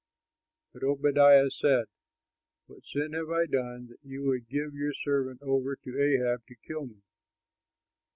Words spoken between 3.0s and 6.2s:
have I done, that you would give your servant over to